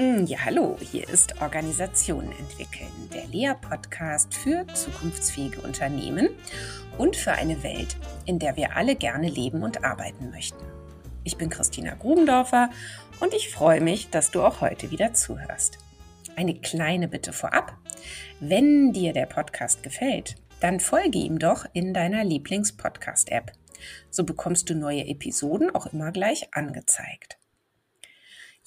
Mm, 0.00 0.26
ja, 0.26 0.38
hallo, 0.44 0.76
hier 0.80 1.08
ist 1.08 1.42
Organisationen 1.42 2.30
entwickeln, 2.30 2.92
der 3.12 3.26
Lea-Podcast 3.26 4.32
für 4.32 4.64
zukunftsfähige 4.72 5.60
Unternehmen 5.60 6.28
und 6.98 7.16
für 7.16 7.32
eine 7.32 7.64
Welt, 7.64 7.96
in 8.24 8.38
der 8.38 8.56
wir 8.56 8.76
alle 8.76 8.94
gerne 8.94 9.28
leben 9.28 9.64
und 9.64 9.84
arbeiten 9.84 10.30
möchten. 10.30 10.64
Ich 11.24 11.36
bin 11.36 11.50
Christina 11.50 11.94
Grubendorfer 11.94 12.70
und 13.18 13.34
ich 13.34 13.50
freue 13.50 13.80
mich, 13.80 14.08
dass 14.10 14.30
du 14.30 14.42
auch 14.42 14.60
heute 14.60 14.92
wieder 14.92 15.14
zuhörst. 15.14 15.78
Eine 16.36 16.54
kleine 16.54 17.08
Bitte 17.08 17.32
vorab. 17.32 17.76
Wenn 18.38 18.92
dir 18.92 19.12
der 19.12 19.26
Podcast 19.26 19.82
gefällt, 19.82 20.36
dann 20.60 20.78
folge 20.78 21.18
ihm 21.18 21.40
doch 21.40 21.66
in 21.72 21.92
deiner 21.92 22.22
Lieblings-Podcast-App. 22.22 23.50
So 24.10 24.22
bekommst 24.22 24.70
du 24.70 24.76
neue 24.76 25.08
Episoden 25.08 25.74
auch 25.74 25.86
immer 25.86 26.12
gleich 26.12 26.54
angezeigt. 26.54 27.37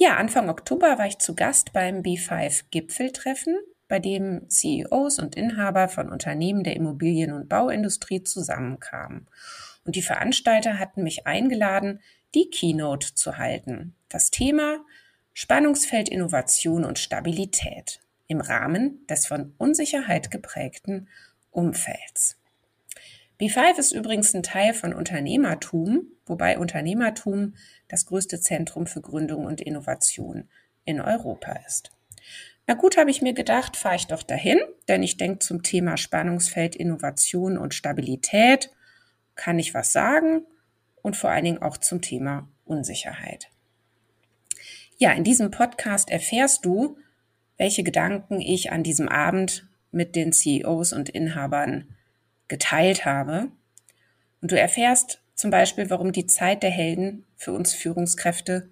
Ja, 0.03 0.17
Anfang 0.17 0.49
Oktober 0.49 0.97
war 0.97 1.05
ich 1.05 1.19
zu 1.19 1.35
Gast 1.35 1.73
beim 1.73 1.97
B5 1.97 2.63
Gipfeltreffen, 2.71 3.55
bei 3.87 3.99
dem 3.99 4.49
CEOs 4.49 5.19
und 5.19 5.35
Inhaber 5.35 5.89
von 5.89 6.09
Unternehmen 6.09 6.63
der 6.63 6.75
Immobilien- 6.75 7.33
und 7.33 7.47
Bauindustrie 7.47 8.23
zusammenkamen. 8.23 9.27
Und 9.85 9.95
die 9.95 10.01
Veranstalter 10.01 10.79
hatten 10.79 11.03
mich 11.03 11.27
eingeladen, 11.27 11.99
die 12.33 12.49
Keynote 12.49 13.13
zu 13.13 13.37
halten. 13.37 13.93
Das 14.09 14.31
Thema 14.31 14.79
Spannungsfeld 15.33 16.09
Innovation 16.09 16.83
und 16.83 16.97
Stabilität 16.97 18.01
im 18.25 18.41
Rahmen 18.41 19.05
des 19.05 19.27
von 19.27 19.53
Unsicherheit 19.59 20.31
geprägten 20.31 21.09
Umfelds. 21.51 22.40
B5 23.41 23.79
ist 23.79 23.91
übrigens 23.91 24.35
ein 24.35 24.43
Teil 24.43 24.75
von 24.75 24.93
Unternehmertum, 24.93 26.03
wobei 26.27 26.59
Unternehmertum 26.59 27.55
das 27.87 28.05
größte 28.05 28.39
Zentrum 28.39 28.85
für 28.85 29.01
Gründung 29.01 29.45
und 29.45 29.61
Innovation 29.61 30.47
in 30.85 31.01
Europa 31.01 31.53
ist. 31.65 31.91
Na 32.67 32.75
gut, 32.75 32.97
habe 32.97 33.09
ich 33.09 33.23
mir 33.23 33.33
gedacht, 33.33 33.77
fahre 33.77 33.95
ich 33.95 34.05
doch 34.05 34.21
dahin, 34.21 34.59
denn 34.87 35.01
ich 35.01 35.17
denke 35.17 35.39
zum 35.39 35.63
Thema 35.63 35.97
Spannungsfeld 35.97 36.75
Innovation 36.75 37.57
und 37.57 37.73
Stabilität 37.73 38.69
kann 39.33 39.57
ich 39.57 39.73
was 39.73 39.91
sagen 39.91 40.45
und 41.01 41.17
vor 41.17 41.31
allen 41.31 41.45
Dingen 41.45 41.63
auch 41.63 41.77
zum 41.77 41.99
Thema 41.99 42.47
Unsicherheit. 42.63 43.49
Ja, 44.99 45.13
in 45.13 45.23
diesem 45.23 45.49
Podcast 45.49 46.11
erfährst 46.11 46.63
du, 46.63 46.99
welche 47.57 47.81
Gedanken 47.81 48.39
ich 48.39 48.71
an 48.71 48.83
diesem 48.83 49.09
Abend 49.09 49.67
mit 49.89 50.15
den 50.15 50.31
CEOs 50.31 50.93
und 50.93 51.09
Inhabern 51.09 51.95
geteilt 52.51 53.05
habe. 53.05 53.47
Und 54.41 54.51
du 54.51 54.59
erfährst 54.59 55.23
zum 55.35 55.49
Beispiel, 55.49 55.89
warum 55.89 56.11
die 56.11 56.27
Zeit 56.27 56.63
der 56.63 56.69
Helden 56.69 57.25
für 57.37 57.53
uns 57.53 57.73
Führungskräfte 57.73 58.69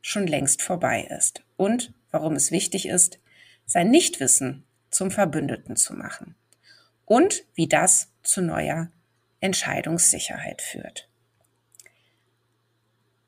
schon 0.00 0.28
längst 0.28 0.62
vorbei 0.62 1.08
ist 1.18 1.42
und 1.56 1.92
warum 2.12 2.36
es 2.36 2.52
wichtig 2.52 2.86
ist, 2.86 3.18
sein 3.66 3.90
Nichtwissen 3.90 4.64
zum 4.90 5.10
Verbündeten 5.10 5.74
zu 5.74 5.94
machen 5.94 6.36
und 7.04 7.44
wie 7.54 7.66
das 7.66 8.12
zu 8.22 8.42
neuer 8.42 8.92
Entscheidungssicherheit 9.40 10.62
führt. 10.62 11.08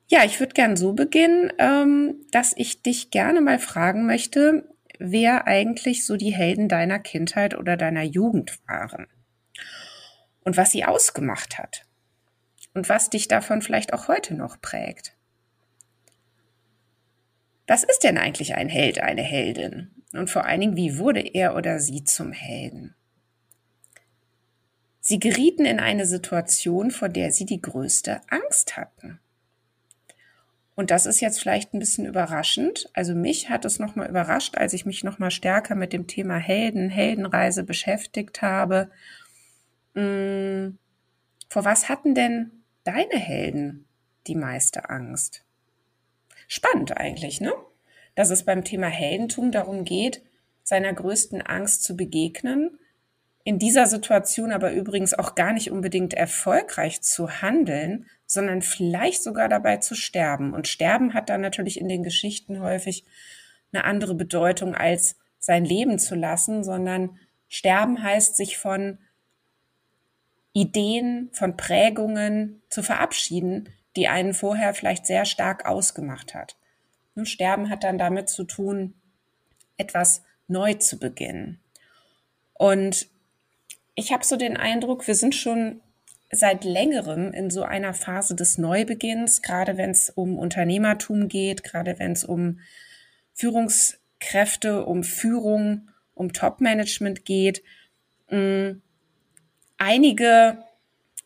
Ja, 0.07 0.23
ich 0.23 0.39
würde 0.39 0.53
gern 0.53 0.77
so 0.77 0.93
beginnen, 0.93 1.51
ähm, 1.59 2.25
dass 2.31 2.53
ich 2.55 2.81
dich 2.81 3.11
gerne 3.11 3.41
mal 3.41 3.59
fragen 3.59 4.05
möchte, 4.05 4.63
wer 4.97 5.45
eigentlich 5.45 6.05
so 6.05 6.15
die 6.15 6.33
Helden 6.33 6.69
deiner 6.69 6.99
Kindheit 6.99 7.55
oder 7.57 7.75
deiner 7.75 8.03
Jugend 8.03 8.57
waren 8.65 9.07
und 10.43 10.57
was 10.57 10.71
sie 10.71 10.85
ausgemacht 10.85 11.57
hat 11.57 11.85
und 12.73 12.89
was 12.89 13.09
dich 13.09 13.27
davon 13.27 13.61
vielleicht 13.61 13.93
auch 13.93 14.07
heute 14.07 14.33
noch 14.33 14.61
prägt. 14.61 15.15
Was 17.67 17.83
ist 17.83 18.03
denn 18.03 18.17
eigentlich 18.17 18.55
ein 18.55 18.69
Held, 18.69 18.99
eine 18.99 19.21
Heldin? 19.21 19.91
Und 20.13 20.29
vor 20.29 20.45
allen 20.45 20.61
Dingen, 20.61 20.75
wie 20.75 20.97
wurde 20.97 21.21
er 21.21 21.55
oder 21.55 21.79
sie 21.79 22.03
zum 22.03 22.31
Helden? 22.31 22.95
Sie 25.01 25.19
gerieten 25.19 25.65
in 25.65 25.79
eine 25.79 26.05
Situation, 26.05 26.91
vor 26.91 27.09
der 27.09 27.31
sie 27.31 27.45
die 27.45 27.61
größte 27.61 28.21
Angst 28.27 28.75
hatten. 28.75 29.19
Und 30.75 30.91
das 30.91 31.05
ist 31.05 31.19
jetzt 31.19 31.39
vielleicht 31.39 31.73
ein 31.73 31.79
bisschen 31.79 32.05
überraschend. 32.05 32.89
Also 32.93 33.13
mich 33.13 33.49
hat 33.49 33.65
es 33.65 33.79
nochmal 33.79 34.09
überrascht, 34.09 34.55
als 34.55 34.73
ich 34.73 34.85
mich 34.85 35.03
nochmal 35.03 35.29
stärker 35.29 35.75
mit 35.75 35.93
dem 35.93 36.07
Thema 36.07 36.37
Helden, 36.37 36.89
Heldenreise 36.89 37.63
beschäftigt 37.63 38.41
habe 38.41 38.89
hm, 39.95 40.77
vor 41.49 41.65
was 41.65 41.89
hatten 41.89 42.15
denn 42.15 42.63
deine 42.83 43.17
Helden 43.17 43.87
die 44.27 44.35
meiste 44.35 44.89
Angst? 44.89 45.45
Spannend 46.47 46.97
eigentlich, 46.97 47.41
ne? 47.41 47.53
Dass 48.15 48.29
es 48.29 48.43
beim 48.43 48.63
Thema 48.63 48.87
Heldentum 48.87 49.51
darum 49.51 49.85
geht, 49.85 50.23
seiner 50.63 50.93
größten 50.93 51.41
Angst 51.41 51.83
zu 51.83 51.95
begegnen, 51.95 52.79
in 53.43 53.57
dieser 53.57 53.87
Situation 53.87 54.51
aber 54.51 54.73
übrigens 54.73 55.13
auch 55.13 55.33
gar 55.33 55.53
nicht 55.53 55.71
unbedingt 55.71 56.13
erfolgreich 56.13 57.01
zu 57.01 57.41
handeln, 57.41 58.05
sondern 58.27 58.61
vielleicht 58.61 59.23
sogar 59.23 59.49
dabei 59.49 59.77
zu 59.77 59.95
sterben. 59.95 60.53
Und 60.53 60.67
sterben 60.67 61.13
hat 61.13 61.29
dann 61.29 61.41
natürlich 61.41 61.79
in 61.79 61.87
den 61.87 62.03
Geschichten 62.03 62.59
häufig 62.59 63.05
eine 63.71 63.85
andere 63.85 64.13
Bedeutung 64.13 64.75
als 64.75 65.15
sein 65.39 65.65
Leben 65.65 65.97
zu 65.97 66.15
lassen, 66.15 66.63
sondern 66.63 67.17
sterben 67.47 68.03
heißt 68.03 68.37
sich 68.37 68.57
von 68.57 68.99
Ideen, 70.53 71.29
von 71.33 71.57
Prägungen 71.57 72.61
zu 72.69 72.83
verabschieden, 72.83 73.69
die 73.95 74.07
einen 74.07 74.33
vorher 74.33 74.73
vielleicht 74.73 75.05
sehr 75.05 75.25
stark 75.25 75.65
ausgemacht 75.65 76.33
hat. 76.33 76.55
Und 77.15 77.27
Sterben 77.27 77.69
hat 77.69 77.83
dann 77.83 77.97
damit 77.97 78.29
zu 78.29 78.43
tun, 78.43 78.93
etwas 79.77 80.23
neu 80.47 80.73
zu 80.75 80.99
beginnen. 80.99 81.59
Und 82.53 83.07
ich 83.95 84.11
habe 84.11 84.25
so 84.25 84.35
den 84.35 84.57
Eindruck, 84.57 85.07
wir 85.07 85.15
sind 85.15 85.35
schon 85.35 85.81
seit 86.31 86.63
längerem 86.63 87.33
in 87.33 87.49
so 87.49 87.63
einer 87.63 87.93
Phase 87.93 88.35
des 88.35 88.57
Neubeginns, 88.57 89.41
gerade 89.41 89.77
wenn 89.77 89.91
es 89.91 90.09
um 90.09 90.37
Unternehmertum 90.37 91.27
geht, 91.27 91.63
gerade 91.63 91.97
wenn 91.99 92.11
es 92.11 92.23
um 92.23 92.59
Führungskräfte, 93.33 94.85
um 94.85 95.03
Führung, 95.03 95.89
um 96.13 96.33
Top-Management 96.33 97.25
geht. 97.25 97.63
Mm, 98.29 98.81
einige 99.79 100.63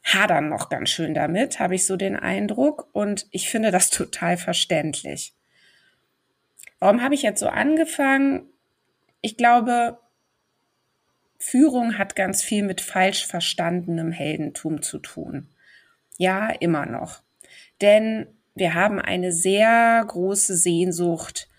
hadern 0.03 0.49
noch 0.49 0.69
ganz 0.69 0.89
schön 0.89 1.13
damit, 1.13 1.59
habe 1.59 1.75
ich 1.75 1.85
so 1.85 1.97
den 1.97 2.15
Eindruck. 2.15 2.87
Und 2.93 3.27
ich 3.31 3.49
finde 3.49 3.71
das 3.71 3.89
total 3.91 4.37
verständlich. 4.37 5.33
Warum 6.79 7.01
habe 7.01 7.15
ich 7.15 7.21
jetzt 7.21 7.39
so 7.39 7.47
angefangen? 7.47 8.47
Ich 9.21 9.37
glaube, 9.37 9.99
Führung 11.39 11.97
hat 11.97 12.15
ganz 12.15 12.41
viel 12.41 12.63
mit 12.63 12.81
falsch 12.81 13.25
verstandenem 13.25 14.11
Heldentum 14.11 14.81
zu 14.81 14.99
tun. 14.99 15.47
Ja, 16.17 16.49
immer 16.49 16.85
noch. 16.85 17.21
Denn 17.81 18.27
wir 18.55 18.73
haben 18.73 18.99
eine 18.99 19.31
sehr 19.31 20.03
große 20.07 20.55
Sehnsucht 20.55 21.49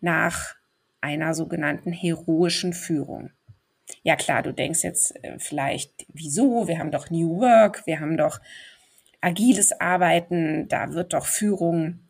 nach 0.00 0.54
einer 1.00 1.34
sogenannten 1.34 1.92
heroischen 1.92 2.72
Führung. 2.72 3.30
Ja 4.02 4.16
klar, 4.16 4.42
du 4.42 4.52
denkst 4.52 4.82
jetzt 4.82 5.22
äh, 5.24 5.38
vielleicht, 5.38 6.06
wieso? 6.12 6.68
Wir 6.68 6.78
haben 6.78 6.90
doch 6.90 7.10
New 7.10 7.40
Work, 7.40 7.86
wir 7.86 8.00
haben 8.00 8.16
doch 8.16 8.40
agiles 9.20 9.78
Arbeiten, 9.80 10.68
da 10.68 10.92
wird 10.92 11.12
doch 11.12 11.26
Führung 11.26 12.00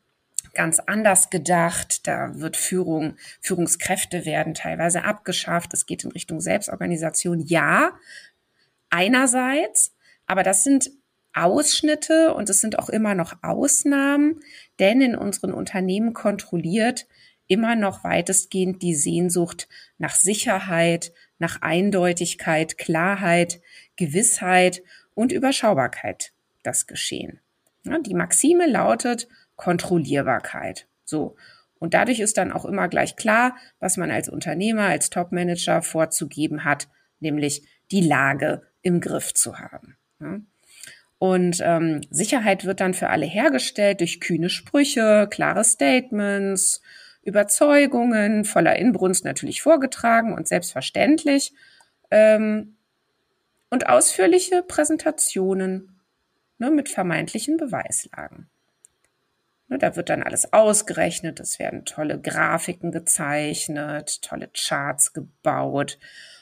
ganz 0.55 0.81
anders 0.81 1.31
gedacht. 1.31 2.07
Da 2.07 2.33
wird 2.35 2.57
Führung, 2.57 3.17
Führungskräfte 3.41 4.25
werden 4.25 4.55
teilweise 4.55 5.05
abgeschafft. 5.05 5.73
Es 5.73 5.87
geht 5.87 6.05
in 6.05 6.11
Richtung 6.11 6.41
Selbstorganisation. 6.41 7.41
Ja, 7.41 7.93
einerseits, 8.91 9.95
aber 10.27 10.43
das 10.43 10.65
sind 10.65 10.91
Ausschnitte 11.35 12.35
und 12.35 12.51
es 12.51 12.61
sind 12.61 12.79
auch 12.79 12.89
immer 12.89 13.15
noch 13.15 13.35
Ausnahmen, 13.43 14.41
denn 14.81 15.01
in 15.01 15.15
unseren 15.15 15.53
Unternehmen 15.53 16.13
kontrolliert 16.13 17.07
immer 17.47 17.77
noch 17.77 18.03
weitestgehend 18.03 18.83
die 18.83 18.95
Sehnsucht 18.95 19.69
nach 19.99 20.15
Sicherheit, 20.15 21.13
nach 21.39 21.63
Eindeutigkeit, 21.63 22.79
Klarheit, 22.79 23.61
Gewissheit 23.97 24.83
und 25.15 25.33
Überschaubarkeit 25.33 26.33
das 26.63 26.87
Geschehen. 26.87 27.41
Die 27.85 28.15
Maxime 28.15 28.67
lautet 28.67 29.29
Kontrollierbarkeit. 29.57 30.87
So. 31.05 31.37
Und 31.79 31.95
dadurch 31.95 32.21
ist 32.21 32.37
dann 32.37 32.53
auch 32.53 32.65
immer 32.65 32.89
gleich 32.89 33.17
klar, 33.17 33.57
was 33.79 33.97
man 33.97 34.11
als 34.11 34.29
Unternehmer, 34.29 34.83
als 34.83 35.11
Topmanager 35.11 35.83
vorzugeben 35.83 36.65
hat, 36.65 36.89
nämlich 37.21 37.63
die 37.91 38.01
Lage 38.01 38.63
im 38.83 39.01
Griff 39.01 39.33
zu 39.33 39.59
haben. 39.59 39.97
Und 41.19 41.61
ähm, 41.63 42.01
Sicherheit 42.11 42.65
wird 42.65 42.81
dann 42.81 42.95
für 42.95 43.11
alle 43.11 43.27
hergestellt 43.27 44.01
durch 44.01 44.21
kühne 44.21 44.51
Sprüche, 44.51 45.27
klare 45.31 45.65
Statements, 45.65 46.81
Überzeugungen 47.29 48.45
voller 48.45 48.77
Inbrunst 48.77 49.25
natürlich 49.25 49.63
vorgetragen 49.63 50.35
und 50.35 50.49
selbstverständlich 50.49 51.53
ähm, 52.11 52.77
und 53.71 53.89
ausführliche 53.89 54.63
Präsentationen 54.63 56.01
ne, 56.59 56.71
mit 56.71 56.89
vermeintlichen 56.89 57.57
Beweislagen. 57.57 58.49
Ne, 59.69 59.79
da 59.79 59.95
wird 59.95 60.09
dann 60.09 60.23
alles 60.23 60.53
ausgerechnet, 60.53 61.39
es 61.41 61.59
werden 61.59 61.85
tolle 61.85 62.21
Grafiken 62.21 62.93
gezeichnet, 62.93 64.23
tolle 64.23 64.49
Charts 64.55 65.13
gebaut 65.13 65.99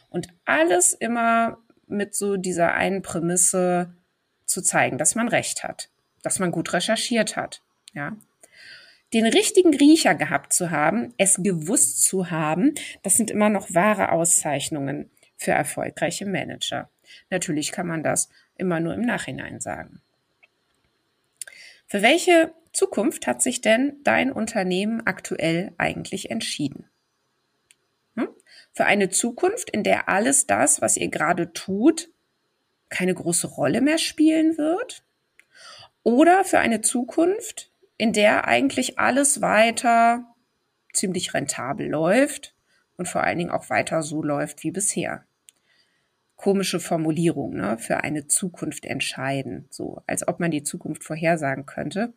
und 0.08 0.28
alles 0.44 0.92
immer 0.92 1.58
mit 1.88 2.14
so 2.14 2.36
dieser 2.36 2.74
einen 2.74 3.02
Prämisse 3.02 3.92
zu 4.44 4.62
zeigen, 4.62 4.98
dass 4.98 5.14
man 5.14 5.28
recht 5.28 5.64
hat, 5.64 5.90
dass 6.22 6.38
man 6.38 6.52
gut 6.52 6.72
recherchiert 6.72 7.36
hat, 7.36 7.62
ja. 7.92 8.16
Den 9.16 9.24
richtigen 9.24 9.74
Riecher 9.74 10.14
gehabt 10.14 10.52
zu 10.52 10.70
haben, 10.70 11.14
es 11.16 11.36
gewusst 11.42 12.04
zu 12.04 12.30
haben, 12.30 12.74
das 13.02 13.14
sind 13.14 13.30
immer 13.30 13.48
noch 13.48 13.72
wahre 13.72 14.12
Auszeichnungen 14.12 15.10
für 15.38 15.52
erfolgreiche 15.52 16.26
Manager. 16.26 16.90
Natürlich 17.30 17.72
kann 17.72 17.86
man 17.86 18.02
das 18.02 18.28
immer 18.56 18.78
nur 18.78 18.92
im 18.92 19.00
Nachhinein 19.00 19.58
sagen. 19.58 20.02
Für 21.86 22.02
welche 22.02 22.52
Zukunft 22.74 23.26
hat 23.26 23.40
sich 23.40 23.62
denn 23.62 23.94
dein 24.04 24.30
Unternehmen 24.30 25.06
aktuell 25.06 25.72
eigentlich 25.78 26.30
entschieden? 26.30 26.84
Hm? 28.16 28.28
Für 28.74 28.84
eine 28.84 29.08
Zukunft, 29.08 29.70
in 29.70 29.82
der 29.82 30.10
alles 30.10 30.46
das, 30.46 30.82
was 30.82 30.98
ihr 30.98 31.08
gerade 31.08 31.54
tut, 31.54 32.10
keine 32.90 33.14
große 33.14 33.46
Rolle 33.46 33.80
mehr 33.80 33.96
spielen 33.96 34.58
wird? 34.58 35.02
Oder 36.02 36.44
für 36.44 36.58
eine 36.58 36.82
Zukunft, 36.82 37.70
in 37.98 38.12
der 38.12 38.46
eigentlich 38.46 38.98
alles 38.98 39.40
weiter 39.40 40.26
ziemlich 40.92 41.34
rentabel 41.34 41.88
läuft 41.88 42.54
und 42.96 43.08
vor 43.08 43.22
allen 43.22 43.38
Dingen 43.38 43.50
auch 43.50 43.70
weiter 43.70 44.02
so 44.02 44.22
läuft 44.22 44.62
wie 44.62 44.70
bisher? 44.70 45.26
komische 46.36 46.80
Formulierung, 46.80 47.54
ne, 47.56 47.78
für 47.78 48.04
eine 48.04 48.28
Zukunft 48.28 48.84
entscheiden, 48.86 49.66
so 49.70 50.02
als 50.06 50.28
ob 50.28 50.38
man 50.38 50.50
die 50.50 50.62
Zukunft 50.62 51.02
vorhersagen 51.02 51.66
könnte. 51.66 52.12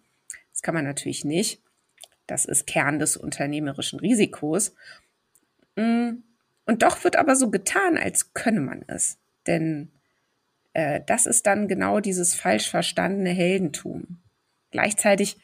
Das 0.52 0.62
kann 0.62 0.76
man 0.76 0.86
natürlich 0.86 1.26
nicht. 1.26 1.62
Das 2.28 2.46
ist 2.46 2.68
Kern 2.68 3.00
des 3.00 3.18
unternehmerischen 3.18 4.00
Risikos. 4.00 4.76
Mm, 5.76 6.18
und 6.66 6.84
doch 6.84 7.04
wird 7.04 7.16
aber 7.16 7.36
so 7.36 7.50
getan, 7.50 7.98
als 7.98 8.34
könne 8.34 8.60
man 8.60 8.84
es. 8.88 9.18
Denn 9.48 9.90
äh, 10.74 11.02
das 11.08 11.26
ist 11.26 11.48
dann 11.48 11.68
genau 11.68 12.00
dieses 12.00 12.36
falsch 12.36 12.70
verstandene 12.70 13.32
Heldentum. 13.32 14.20
Gleichzeitig 14.70 15.38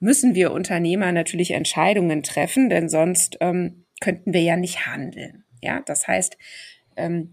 müssen 0.00 0.34
wir 0.34 0.52
Unternehmer 0.52 1.12
natürlich 1.12 1.52
Entscheidungen 1.52 2.22
treffen, 2.22 2.68
denn 2.70 2.88
sonst 2.88 3.36
ähm, 3.40 3.84
könnten 4.00 4.32
wir 4.32 4.42
ja 4.42 4.56
nicht 4.56 4.86
handeln. 4.86 5.44
Ja, 5.62 5.80
das 5.84 6.08
heißt, 6.08 6.36
ähm, 6.96 7.32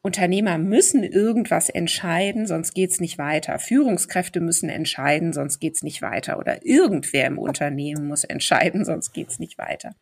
Unternehmer 0.00 0.58
müssen 0.58 1.02
irgendwas 1.02 1.68
entscheiden, 1.68 2.46
sonst 2.46 2.72
geht's 2.72 3.00
nicht 3.00 3.18
weiter. 3.18 3.58
Führungskräfte 3.58 4.40
müssen 4.40 4.68
entscheiden, 4.68 5.32
sonst 5.32 5.58
geht's 5.58 5.82
nicht 5.82 6.00
weiter. 6.00 6.38
Oder 6.38 6.64
irgendwer 6.64 7.26
im 7.26 7.36
Unternehmen 7.38 8.06
muss 8.06 8.22
entscheiden, 8.22 8.84
sonst 8.84 9.12
geht's 9.12 9.40
nicht 9.40 9.58
weiter. 9.58 9.96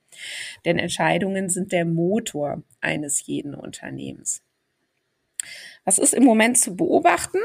Denn 0.67 0.79
Entscheidungen 0.79 1.49
sind 1.49 1.73
der 1.73 1.87
Motor 1.87 2.63
eines 2.81 3.27
jeden 3.27 3.55
Unternehmens. 3.55 4.43
Was 5.85 5.99
ist 5.99 6.13
im 6.13 6.25
Moment 6.25 6.59
zu 6.59 6.77
beobachten? 6.77 7.39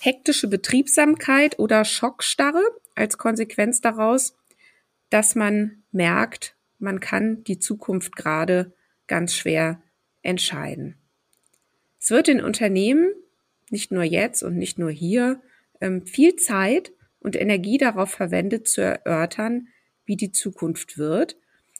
Hektische 0.00 0.48
Betriebsamkeit 0.48 1.58
oder 1.58 1.84
Schockstarre 1.84 2.62
als 2.96 3.18
Konsequenz 3.18 3.80
daraus, 3.80 4.36
dass 5.10 5.34
man 5.34 5.84
merkt, 5.92 6.56
man 6.78 7.00
kann 7.00 7.44
die 7.44 7.58
Zukunft 7.58 8.16
gerade 8.16 8.74
ganz 9.06 9.34
schwer 9.34 9.80
entscheiden. 10.22 10.96
Es 12.00 12.10
wird 12.10 12.28
in 12.28 12.42
Unternehmen, 12.42 13.12
nicht 13.70 13.92
nur 13.92 14.02
jetzt 14.02 14.42
und 14.42 14.56
nicht 14.56 14.78
nur 14.78 14.90
hier, 14.90 15.40
ähm, 15.80 16.06
viel 16.06 16.36
Zeit 16.36 16.92
und 17.20 17.36
Energie 17.36 17.78
darauf 17.78 18.10
verwendet 18.10 18.68
zu 18.68 18.80
erörtern, 18.80 19.68
wie 20.04 20.16
die 20.16 20.32
Zukunft 20.32 20.98
wird 20.98 21.36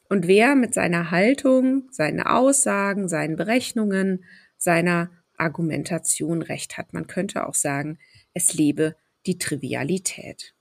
und 0.09 0.27
wer 0.27 0.55
mit 0.55 0.75
seiner 0.75 1.11
Haltung, 1.11 1.89
seinen 1.91 2.21
Aussagen, 2.21 3.09
seinen 3.09 3.37
Berechnungen, 3.37 4.25
seiner 4.57 5.11
Argumentation 5.37 6.43
recht 6.43 6.79
hat. 6.79 6.93
Man 6.93 7.07
könnte 7.07 7.47
auch 7.47 7.55
sagen, 7.55 7.99
es 8.35 8.55
lebe 8.55 8.97
die 9.27 9.39
Trivialität. 9.39 10.56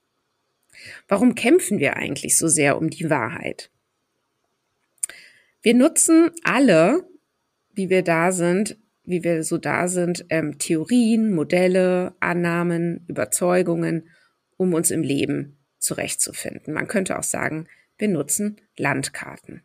Warum 1.08 1.34
kämpfen 1.34 1.78
wir 1.78 1.96
eigentlich 1.96 2.36
so 2.36 2.48
sehr 2.48 2.78
um 2.78 2.90
die 2.90 3.10
Wahrheit? 3.10 3.70
Wir 5.62 5.74
nutzen 5.74 6.30
alle, 6.44 7.08
wie 7.72 7.90
wir 7.90 8.02
da 8.02 8.32
sind, 8.32 8.76
wie 9.04 9.24
wir 9.24 9.42
so 9.42 9.58
da 9.58 9.88
sind, 9.88 10.26
ähm, 10.30 10.58
Theorien, 10.58 11.34
Modelle, 11.34 12.14
Annahmen, 12.20 13.04
Überzeugungen, 13.08 14.08
um 14.56 14.74
uns 14.74 14.90
im 14.90 15.02
Leben 15.02 15.58
zurechtzufinden. 15.78 16.74
Man 16.74 16.88
könnte 16.88 17.18
auch 17.18 17.24
sagen, 17.24 17.68
wir 17.98 18.08
nutzen 18.08 18.60
Landkarten. 18.76 19.62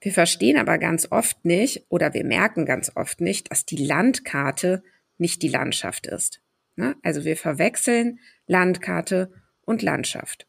Wir 0.00 0.12
verstehen 0.12 0.58
aber 0.58 0.78
ganz 0.78 1.10
oft 1.10 1.44
nicht 1.44 1.86
oder 1.88 2.12
wir 2.14 2.24
merken 2.24 2.66
ganz 2.66 2.92
oft 2.94 3.20
nicht, 3.20 3.50
dass 3.50 3.64
die 3.64 3.84
Landkarte 3.84 4.82
nicht 5.16 5.42
die 5.42 5.48
Landschaft 5.48 6.06
ist. 6.06 6.40
Ne? 6.76 6.96
Also 7.02 7.24
wir 7.24 7.36
verwechseln 7.36 8.18
Landkarte 8.46 9.32
und 9.64 9.82
Landschaft. 9.82 10.46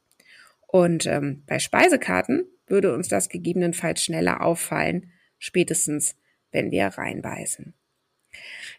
Und 0.67 1.05
ähm, 1.05 1.43
bei 1.45 1.59
Speisekarten 1.59 2.45
würde 2.67 2.93
uns 2.93 3.07
das 3.07 3.29
gegebenenfalls 3.29 4.03
schneller 4.03 4.41
auffallen, 4.41 5.11
spätestens 5.37 6.15
wenn 6.51 6.71
wir 6.71 6.87
reinbeißen. 6.87 7.73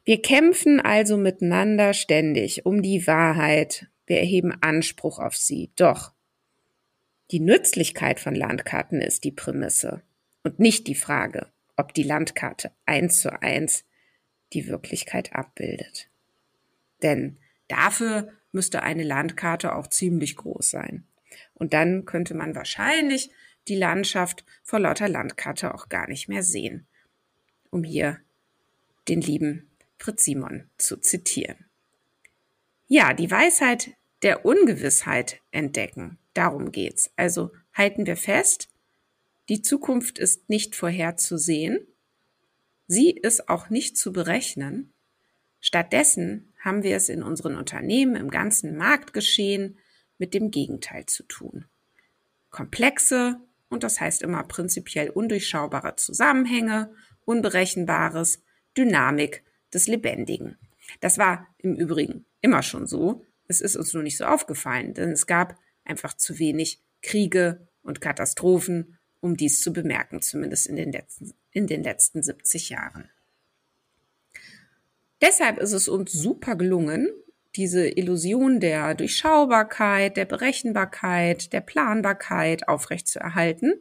Wir 0.04 0.22
kämpfen 0.22 0.80
also 0.80 1.16
miteinander 1.16 1.94
ständig 1.94 2.66
um 2.66 2.82
die 2.82 3.06
Wahrheit. 3.06 3.86
Wir 4.06 4.18
erheben 4.18 4.56
Anspruch 4.60 5.18
auf 5.18 5.36
sie. 5.36 5.70
Doch 5.76 6.12
die 7.30 7.40
Nützlichkeit 7.40 8.20
von 8.20 8.34
Landkarten 8.34 9.00
ist 9.00 9.24
die 9.24 9.32
Prämisse 9.32 10.02
und 10.44 10.60
nicht 10.60 10.86
die 10.86 10.94
Frage, 10.94 11.48
ob 11.76 11.92
die 11.92 12.04
Landkarte 12.04 12.70
eins 12.84 13.20
zu 13.20 13.42
eins 13.42 13.84
die 14.52 14.68
Wirklichkeit 14.68 15.34
abbildet. 15.34 16.08
Denn 17.02 17.38
dafür 17.68 18.32
müsste 18.56 18.82
eine 18.82 19.05
Landkarte 19.05 19.76
auch 19.76 19.87
ziemlich 19.87 20.35
groß 20.35 20.69
sein. 20.70 21.05
Und 21.55 21.75
dann 21.75 22.06
könnte 22.06 22.35
man 22.35 22.56
wahrscheinlich 22.56 23.31
die 23.69 23.76
Landschaft 23.76 24.44
vor 24.64 24.81
lauter 24.81 25.08
Landkarte 25.08 25.75
auch 25.75 25.88
gar 25.88 26.08
nicht 26.08 26.29
mehr 26.29 26.43
sehen, 26.43 26.87
um 27.70 27.85
hier 27.85 28.19
den 29.08 29.20
lieben 29.20 29.70
Fritz 29.99 30.25
Simon 30.25 30.69
zu 30.79 30.97
zitieren. 30.97 31.67
Ja, 32.88 33.12
die 33.12 33.31
Weisheit 33.31 33.91
der 34.23 34.44
Ungewissheit 34.44 35.41
entdecken. 35.50 36.19
Darum 36.35 36.73
geht's. 36.73 37.11
Also 37.17 37.53
halten 37.75 38.06
wir 38.06 38.17
fest, 38.17 38.69
die 39.49 39.62
Zukunft 39.62 40.19
ist 40.19 40.48
nicht 40.48 40.75
vorherzusehen. 40.75 41.86
Sie 42.89 43.10
ist 43.10 43.48
auch 43.48 43.70
nicht 43.70 43.96
zu 43.96 44.13
berechnen. 44.13 44.93
Stattdessen 45.67 46.53
haben 46.61 46.85
wir 46.85 46.94
es 46.94 47.08
in 47.08 47.25
unseren 47.25 47.56
Unternehmen, 47.56 48.15
im 48.15 48.31
ganzen 48.31 48.77
Marktgeschehen 48.77 49.77
mit 50.17 50.32
dem 50.32 50.53
Gegenteil 50.53 51.06
zu 51.06 51.25
tun. 51.25 51.65
Komplexe 52.51 53.41
und 53.69 53.82
das 53.82 54.01
heißt 54.01 54.23
immer 54.23 54.44
prinzipiell 54.44 55.11
undurchschaubare 55.11 55.96
Zusammenhänge, 55.96 56.94
Unberechenbares, 57.25 58.44
Dynamik 58.77 59.43
des 59.75 59.89
Lebendigen. 59.89 60.56
Das 61.01 61.19
war 61.19 61.49
im 61.58 61.75
Übrigen 61.75 62.27
immer 62.43 62.63
schon 62.63 62.87
so. 62.87 63.25
Es 63.49 63.61
ist 63.61 63.75
uns 63.75 63.93
nur 63.93 64.05
nicht 64.05 64.19
so 64.19 64.25
aufgefallen, 64.25 64.94
denn 64.94 65.11
es 65.11 65.27
gab 65.27 65.58
einfach 65.85 66.15
zu 66.15 66.39
wenig 66.39 66.81
Kriege 67.03 67.67
und 67.82 68.01
Katastrophen, 68.01 68.99
um 69.19 69.37
dies 69.37 69.63
zu 69.63 69.73
bemerken, 69.73 70.23
zumindest 70.23 70.69
in 70.69 70.77
den 70.77 70.93
letzten, 70.93 71.35
in 71.51 71.67
den 71.67 71.82
letzten 71.82 72.23
70 72.23 72.69
Jahren. 72.69 73.11
Deshalb 75.20 75.58
ist 75.58 75.73
es 75.73 75.89
uns 75.89 76.13
super 76.13 76.56
gelungen, 76.56 77.08
diese 77.56 77.89
Illusion 77.89 78.61
der 78.61 78.94
Durchschaubarkeit, 78.94 80.17
der 80.17 80.27
Berechenbarkeit, 80.27 81.53
der 81.53 81.63
Planbarkeit 81.63 82.69
aufrechtzuerhalten 82.69 83.75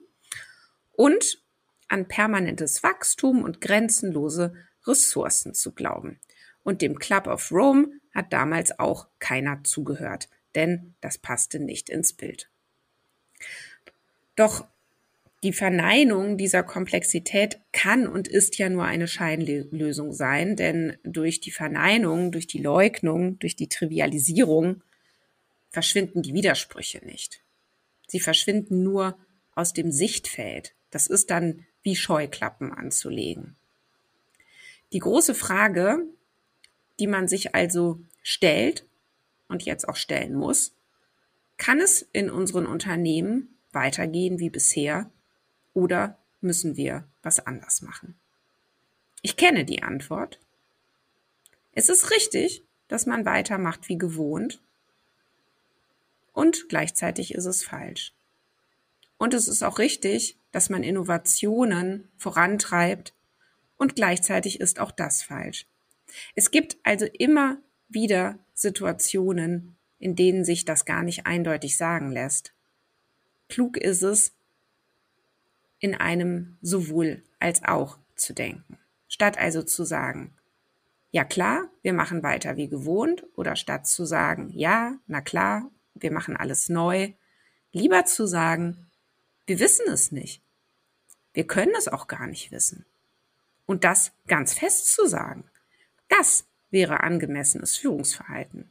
und 0.94 1.44
an 1.88 2.08
permanentes 2.08 2.84
Wachstum 2.84 3.44
und 3.44 3.62
grenzenlose 3.62 4.56
Ressourcen 4.88 5.54
zu 5.54 5.74
glauben. 5.74 6.20
Und 6.63 6.82
dem 6.82 6.98
Club 6.98 7.27
of 7.27 7.51
Rome 7.51 7.89
hat 8.13 8.32
damals 8.32 8.80
auch 8.80 9.08
keiner 9.20 9.63
zugehört, 9.63 10.30
denn 10.56 10.96
das 11.01 11.18
passte 11.18 11.60
nicht 11.60 11.89
ins 11.89 12.13
Bild. 12.13 12.50
Doch 14.36 14.65
die 15.45 15.53
Verneinung 15.53 16.37
dieser 16.37 16.63
Komplexität 16.63 17.59
kann 17.71 18.07
und 18.07 18.27
ist 18.27 18.57
ja 18.57 18.67
nur 18.67 18.85
eine 18.85 19.07
Scheinlösung 19.07 20.11
sein, 20.11 20.55
denn 20.55 20.97
durch 21.03 21.39
die 21.39 21.51
Verneinung, 21.51 22.31
durch 22.31 22.47
die 22.47 22.57
Leugnung, 22.57 23.37
durch 23.37 23.55
die 23.55 23.69
Trivialisierung 23.69 24.81
verschwinden 25.69 26.23
die 26.23 26.33
Widersprüche 26.33 27.05
nicht. 27.05 27.43
Sie 28.07 28.19
verschwinden 28.19 28.81
nur 28.81 29.19
aus 29.53 29.71
dem 29.71 29.91
Sichtfeld. 29.91 30.73
Das 30.89 31.05
ist 31.05 31.29
dann 31.29 31.63
wie 31.83 31.95
Scheuklappen 31.95 32.73
anzulegen. 32.73 33.55
Die 34.93 34.99
große 34.99 35.35
Frage, 35.35 35.99
die 36.99 37.07
man 37.07 37.27
sich 37.27 37.53
also 37.53 37.99
stellt 38.23 38.87
und 39.47 39.61
jetzt 39.63 39.87
auch 39.87 39.95
stellen 39.95 40.33
muss, 40.33 40.73
Kann 41.57 41.79
es 41.79 42.01
in 42.11 42.29
unseren 42.29 42.65
Unternehmen 42.65 43.59
weitergehen 43.71 44.39
wie 44.39 44.49
bisher 44.49 45.09
oder 45.75 46.17
müssen 46.41 46.75
wir 46.75 47.03
was 47.22 47.46
anders 47.46 47.84
machen? 47.84 48.15
Ich 49.22 49.38
kenne 49.38 49.65
die 49.65 49.84
Antwort. 49.84 50.39
Es 51.74 51.89
ist 51.89 52.10
richtig, 52.10 52.63
dass 52.88 53.05
man 53.05 53.25
weitermacht 53.25 53.89
wie 53.89 53.98
gewohnt 53.98 54.60
und 56.34 56.70
gleichzeitig 56.70 57.36
ist 57.36 57.46
es 57.46 57.63
falsch. 57.63 58.13
Und 59.17 59.34
es 59.34 59.48
ist 59.48 59.63
auch 59.63 59.79
richtig, 59.79 60.38
dass 60.51 60.70
man 60.70 60.84
Innovationen 60.84 62.10
vorantreibt 62.17 63.13
und 63.77 63.96
gleichzeitig 63.96 64.60
ist 64.60 64.79
auch 64.79 64.91
das 64.91 65.24
falsch. 65.24 65.65
Es 66.36 66.51
gibt 66.51 66.77
also 66.84 67.05
immer 67.05 67.58
wieder 67.89 68.38
Situationen, 68.53 69.75
in 70.00 70.15
denen 70.15 70.46
sich 70.46 70.65
das 70.65 70.86
gar 70.86 71.03
nicht 71.03 71.25
eindeutig 71.25 71.77
sagen 71.77 72.12
lässt. 72.12 72.53
Klug 73.50 73.77
ist 73.77 74.01
es, 74.01 74.34
in 75.79 75.96
einem 75.96 76.58
sowohl 76.62 77.24
als 77.39 77.63
auch 77.63 77.98
zu 78.15 78.34
denken. 78.34 78.79
Statt 79.08 79.38
also 79.38 79.62
zu 79.63 79.84
sagen, 79.84 80.34
ja 81.12 81.24
klar, 81.24 81.70
wir 81.82 81.94
machen 81.94 82.24
weiter 82.24 82.58
wie 82.58 82.67
gewohnt, 82.67 83.25
oder 83.36 83.55
statt 83.55 83.88
zu 83.88 84.05
sagen, 84.05 84.50
ja, 84.53 84.98
na 85.08 85.22
klar, 85.22 85.70
wir 85.94 86.12
machen 86.12 86.36
alles 86.36 86.70
neu, 86.70 87.13
lieber 87.72 88.05
zu 88.05 88.25
sagen, 88.25 88.88
wir 89.46 89.60
wissen 89.60 89.86
es 89.88 90.12
nicht. 90.12 90.41
Wir 91.34 91.46
können 91.46 91.74
es 91.77 91.88
auch 91.88 92.08
gar 92.08 92.27
nicht 92.27 92.51
wissen. 92.51 92.86
Und 93.65 93.84
das 93.84 94.12
ganz 94.27 94.53
fest 94.53 94.94
zu 94.94 95.08
sagen, 95.08 95.44
das 96.08 96.46
wäre 96.72 97.01
angemessenes 97.01 97.77
Führungsverhalten. 97.77 98.70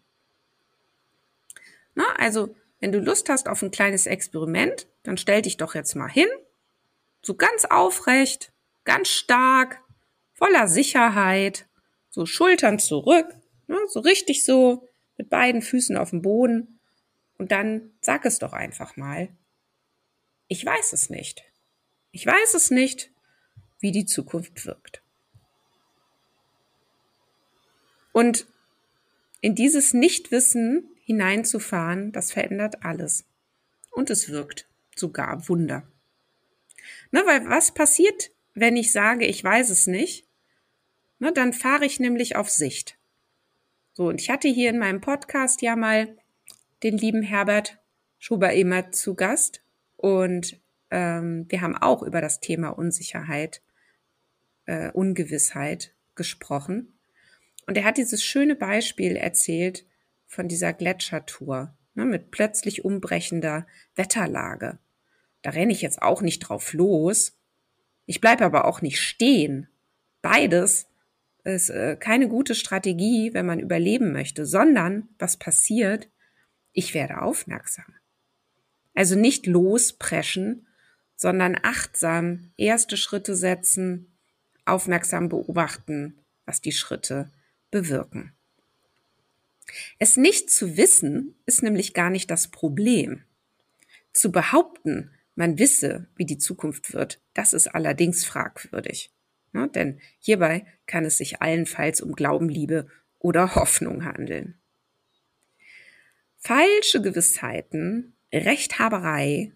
Na, 1.95 2.05
also, 2.17 2.55
wenn 2.81 2.93
du 2.93 2.99
Lust 2.99 3.29
hast 3.29 3.49
auf 3.49 3.63
ein 3.63 3.71
kleines 3.71 4.07
Experiment, 4.07 4.87
dann 5.03 5.17
stell 5.17 5.43
dich 5.43 5.57
doch 5.57 5.75
jetzt 5.75 5.95
mal 5.95 6.11
hin, 6.11 6.29
so 7.25 7.35
ganz 7.35 7.65
aufrecht, 7.65 8.53
ganz 8.85 9.09
stark, 9.09 9.81
voller 10.35 10.69
Sicherheit, 10.69 11.67
so 12.11 12.27
Schultern 12.27 12.79
zurück, 12.79 13.27
ne, 13.67 13.79
so 13.89 14.01
richtig 14.01 14.45
so 14.45 14.89
mit 15.17 15.31
beiden 15.31 15.63
Füßen 15.63 15.97
auf 15.97 16.11
dem 16.11 16.23
Boden 16.23 16.79
und 17.39 17.51
dann 17.51 17.93
sag 18.01 18.25
es 18.27 18.39
doch 18.39 18.53
einfach 18.53 18.97
mal. 18.97 19.29
Ich 20.49 20.65
weiß 20.65 20.93
es 20.93 21.11
nicht. 21.11 21.43
Ich 22.13 22.27
weiß 22.27 22.55
es 22.55 22.71
nicht, 22.71 23.11
wie 23.81 23.91
die 23.91 24.07
Zukunft 24.07 24.67
wirkt. 24.67 25.03
Und 28.13 28.47
in 29.41 29.55
dieses 29.55 29.93
Nichtwissen 29.93 30.89
hineinzufahren, 31.05 32.13
das 32.13 32.33
verändert 32.33 32.85
alles. 32.85 33.25
Und 33.91 34.11
es 34.11 34.29
wirkt 34.29 34.69
sogar 34.95 35.49
Wunder. 35.49 35.87
Ne, 37.15 37.23
weil 37.27 37.49
was 37.49 37.71
passiert, 37.71 38.33
wenn 38.55 38.77
ich 38.77 38.91
sage, 38.91 39.25
ich 39.25 39.45
weiß 39.45 39.71
es 39.71 39.87
nicht? 39.87 40.27
Ne, 41.21 41.33
dann 41.33 41.53
fahre 41.53 41.87
ich 41.87 42.01
nämlich 42.01 42.35
auf 42.35 42.51
Sicht. 42.51 42.99
So, 43.93 44.09
und 44.09 44.21
ich 44.21 44.31
hatte 44.31 44.49
hier 44.49 44.69
in 44.69 44.81
meinem 44.81 45.01
Podcast 45.01 45.63
ja 45.63 45.77
mal 45.77 46.17
den 46.83 46.99
lieben 46.99 47.23
Herbert 47.23 47.79
Schuber-Emer 48.19 48.91
zu 48.91 49.15
Gast. 49.15 49.63
Und 49.97 50.61
ähm, 50.91 51.47
wir 51.49 51.61
haben 51.61 51.77
auch 51.77 52.03
über 52.03 52.21
das 52.21 52.41
Thema 52.41 52.71
Unsicherheit, 52.71 53.63
äh, 54.67 54.91
Ungewissheit 54.91 55.95
gesprochen. 56.17 56.99
Und 57.69 57.77
er 57.77 57.85
hat 57.85 57.97
dieses 57.97 58.25
schöne 58.25 58.57
Beispiel 58.57 59.15
erzählt 59.15 59.87
von 60.27 60.49
dieser 60.49 60.73
Gletschertour 60.73 61.77
ne, 61.95 62.07
mit 62.07 62.33
plötzlich 62.33 62.85
umbrechender 62.85 63.69
Wetterlage. 63.95 64.81
Da 65.45 65.51
renne 65.51 65.73
ich 65.73 65.83
jetzt 65.83 66.03
auch 66.03 66.23
nicht 66.23 66.41
drauf 66.41 66.73
los. 66.73 67.39
Ich 68.07 68.21
bleibe 68.21 68.45
aber 68.45 68.65
auch 68.65 68.83
nicht 68.83 69.01
stehen. 69.01 69.69
Beides 70.21 70.89
ist 71.45 71.71
äh, 71.71 71.97
keine 71.97 72.29
gute 72.29 72.57
Strategie, 72.57 73.33
wenn 73.35 73.47
man 73.47 73.61
überleben 73.61 74.11
möchte, 74.13 74.45
sondern 74.45 75.09
was 75.19 75.37
passiert? 75.37 76.09
ich 76.75 76.93
werde 76.93 77.23
aufmerksam. 77.23 77.87
Also 78.95 79.15
nicht 79.15 79.47
lospreschen, 79.47 80.67
sondern 81.17 81.57
achtsam 81.63 82.51
erste 82.57 82.97
Schritte 82.97 83.35
setzen, 83.35 84.13
aufmerksam 84.67 85.29
beobachten, 85.29 86.19
was 86.45 86.61
die 86.61 86.73
Schritte 86.73 87.31
bewirken. 87.71 88.33
Es 89.99 90.17
nicht 90.17 90.51
zu 90.51 90.77
wissen 90.77 91.35
ist 91.47 91.63
nämlich 91.63 91.95
gar 91.95 92.11
nicht 92.11 92.31
das 92.31 92.49
Problem. 92.49 93.23
Zu 94.13 94.31
behaupten, 94.31 95.11
man 95.35 95.59
wisse, 95.59 96.09
wie 96.17 96.27
die 96.27 96.39
Zukunft 96.39 96.93
wird, 96.93 97.21
das 97.35 97.53
ist 97.53 97.69
allerdings 97.69 98.25
fragwürdig. 98.25 99.11
Ja, 99.53 99.67
denn 99.69 100.01
hierbei 100.19 100.67
kann 100.87 101.05
es 101.05 101.19
sich 101.19 101.41
allenfalls 101.41 102.01
um 102.01 102.15
Glaubenliebe 102.15 102.89
oder 103.19 103.55
Hoffnung 103.55 104.05
handeln. 104.05 104.59
Falsche 106.39 107.01
Gewissheiten, 107.01 108.15
Rechthaberei, 108.33 109.53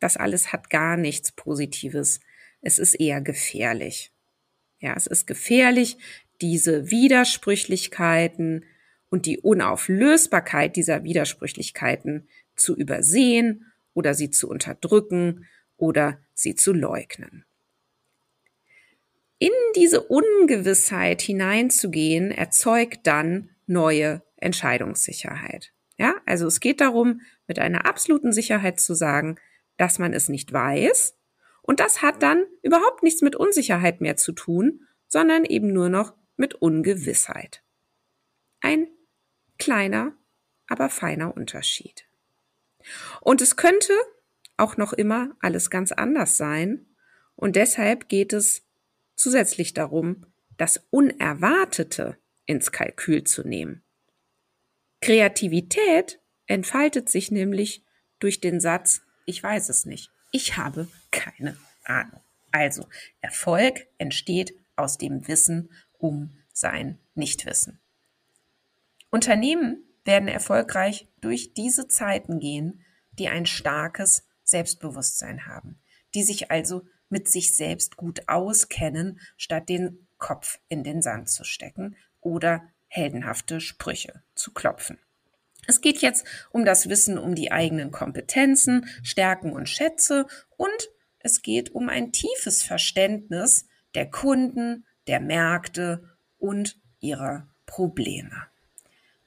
das 0.00 0.16
alles 0.16 0.52
hat 0.52 0.70
gar 0.70 0.96
nichts 0.96 1.32
Positives. 1.32 2.20
Es 2.60 2.78
ist 2.78 2.94
eher 2.94 3.20
gefährlich. 3.20 4.12
Ja, 4.80 4.94
es 4.96 5.06
ist 5.06 5.26
gefährlich, 5.26 5.98
diese 6.40 6.90
Widersprüchlichkeiten 6.90 8.64
und 9.10 9.26
die 9.26 9.38
Unauflösbarkeit 9.38 10.74
dieser 10.74 11.04
Widersprüchlichkeiten 11.04 12.26
zu 12.56 12.76
übersehen 12.76 13.71
oder 13.94 14.14
sie 14.14 14.30
zu 14.30 14.48
unterdrücken 14.48 15.46
oder 15.76 16.18
sie 16.34 16.54
zu 16.54 16.72
leugnen. 16.72 17.44
In 19.38 19.50
diese 19.74 20.02
Ungewissheit 20.02 21.20
hineinzugehen, 21.20 22.30
erzeugt 22.30 23.06
dann 23.06 23.50
neue 23.66 24.22
Entscheidungssicherheit. 24.36 25.72
Ja, 25.98 26.14
also 26.26 26.46
es 26.46 26.60
geht 26.60 26.80
darum, 26.80 27.20
mit 27.46 27.58
einer 27.58 27.86
absoluten 27.86 28.32
Sicherheit 28.32 28.78
zu 28.80 28.94
sagen, 28.94 29.36
dass 29.76 29.98
man 29.98 30.12
es 30.12 30.28
nicht 30.28 30.52
weiß. 30.52 31.16
Und 31.62 31.80
das 31.80 32.02
hat 32.02 32.22
dann 32.22 32.44
überhaupt 32.62 33.02
nichts 33.02 33.22
mit 33.22 33.36
Unsicherheit 33.36 34.00
mehr 34.00 34.16
zu 34.16 34.32
tun, 34.32 34.86
sondern 35.08 35.44
eben 35.44 35.72
nur 35.72 35.88
noch 35.88 36.14
mit 36.36 36.54
Ungewissheit. 36.54 37.62
Ein 38.60 38.88
kleiner, 39.58 40.16
aber 40.68 40.88
feiner 40.88 41.36
Unterschied. 41.36 42.06
Und 43.20 43.40
es 43.40 43.56
könnte 43.56 43.92
auch 44.56 44.76
noch 44.76 44.92
immer 44.92 45.34
alles 45.40 45.70
ganz 45.70 45.92
anders 45.92 46.36
sein. 46.36 46.86
Und 47.36 47.56
deshalb 47.56 48.08
geht 48.08 48.32
es 48.32 48.62
zusätzlich 49.16 49.74
darum, 49.74 50.26
das 50.56 50.86
Unerwartete 50.90 52.18
ins 52.46 52.72
Kalkül 52.72 53.24
zu 53.24 53.46
nehmen. 53.46 53.82
Kreativität 55.00 56.20
entfaltet 56.46 57.08
sich 57.08 57.30
nämlich 57.30 57.84
durch 58.18 58.40
den 58.40 58.60
Satz, 58.60 59.02
ich 59.26 59.42
weiß 59.42 59.68
es 59.68 59.84
nicht. 59.84 60.10
Ich 60.30 60.56
habe 60.56 60.88
keine 61.10 61.56
Ahnung. 61.84 62.20
Also, 62.52 62.88
Erfolg 63.20 63.86
entsteht 63.98 64.54
aus 64.76 64.98
dem 64.98 65.26
Wissen 65.26 65.70
um 65.98 66.36
sein 66.52 66.98
Nichtwissen. 67.14 67.80
Unternehmen 69.10 69.84
werden 70.04 70.28
erfolgreich 70.28 71.08
durch 71.20 71.54
diese 71.54 71.88
Zeiten 71.88 72.40
gehen, 72.40 72.84
die 73.18 73.28
ein 73.28 73.46
starkes 73.46 74.26
Selbstbewusstsein 74.42 75.46
haben, 75.46 75.80
die 76.14 76.22
sich 76.22 76.50
also 76.50 76.82
mit 77.08 77.28
sich 77.28 77.56
selbst 77.56 77.96
gut 77.96 78.28
auskennen, 78.28 79.20
statt 79.36 79.68
den 79.68 80.06
Kopf 80.18 80.58
in 80.68 80.82
den 80.82 81.02
Sand 81.02 81.28
zu 81.28 81.44
stecken 81.44 81.96
oder 82.20 82.62
heldenhafte 82.88 83.60
Sprüche 83.60 84.22
zu 84.34 84.52
klopfen. 84.52 84.98
Es 85.66 85.80
geht 85.80 85.98
jetzt 85.98 86.26
um 86.50 86.64
das 86.64 86.88
Wissen 86.88 87.18
um 87.18 87.34
die 87.34 87.52
eigenen 87.52 87.90
Kompetenzen, 87.90 88.86
Stärken 89.02 89.52
und 89.52 89.68
Schätze 89.68 90.26
und 90.56 90.90
es 91.20 91.42
geht 91.42 91.72
um 91.74 91.88
ein 91.88 92.12
tiefes 92.12 92.62
Verständnis 92.62 93.66
der 93.94 94.10
Kunden, 94.10 94.84
der 95.06 95.20
Märkte 95.20 96.16
und 96.38 96.80
ihrer 97.00 97.48
Probleme. 97.66 98.51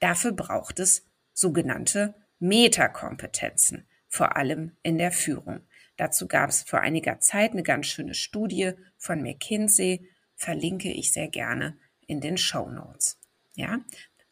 Dafür 0.06 0.34
braucht 0.34 0.80
es 0.80 1.04
sogenannte 1.34 2.14
Metakompetenzen, 2.38 3.88
vor 4.08 4.36
allem 4.36 4.78
in 4.84 5.00
der 5.00 5.12
Führung. 5.12 5.62
Dazu 5.98 6.28
gab 6.28 6.52
es 6.52 6.62
vor 6.62 6.82
einiger 6.82 7.20
Zeit 7.22 7.54
eine 7.54 7.64
ganz 7.64 7.88
schöne 7.88 8.14
Studie 8.14 8.74
von 9.00 9.24
McKinsey, 9.24 10.08
verlinke 10.36 10.92
ich 10.92 11.12
sehr 11.12 11.28
gerne 11.28 11.80
in 12.06 12.22
den 12.22 12.38
Show 12.38 12.70
Notes. 12.70 13.18
Ja, 13.56 13.80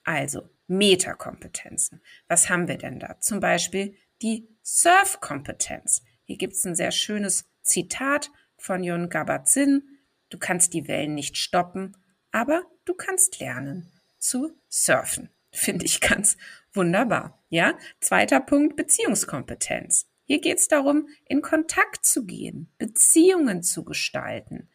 also 0.03 0.47
Metakompetenzen. 0.67 2.03
Was 2.27 2.51
haben 2.51 2.67
wir 2.67 2.77
denn 2.77 2.99
da? 2.99 3.19
Zum 3.19 3.39
Beispiel 3.39 3.95
die 4.21 4.47
Surfkompetenz. 4.61 6.03
Hier 6.25 6.37
gibt 6.37 6.53
es 6.53 6.63
ein 6.65 6.75
sehr 6.75 6.91
schönes 6.91 7.49
Zitat 7.63 8.29
von 8.57 8.83
Jon 8.83 9.09
Gabat-Zinn. 9.09 9.81
Du 10.29 10.37
kannst 10.37 10.75
die 10.75 10.87
Wellen 10.87 11.15
nicht 11.15 11.35
stoppen, 11.35 11.97
aber 12.31 12.61
du 12.85 12.93
kannst 12.93 13.39
lernen 13.39 13.91
zu 14.19 14.51
surfen. 14.69 15.31
Finde 15.53 15.85
ich 15.85 16.01
ganz 16.01 16.35
wunderbar. 16.73 17.41
Ja, 17.49 17.77
zweiter 18.01 18.39
Punkt, 18.39 18.75
Beziehungskompetenz. 18.75 20.07
Hier 20.25 20.41
geht 20.41 20.57
es 20.57 20.67
darum, 20.67 21.07
in 21.25 21.41
Kontakt 21.41 22.05
zu 22.05 22.25
gehen, 22.25 22.73
Beziehungen 22.79 23.61
zu 23.61 23.83
gestalten. 23.85 24.69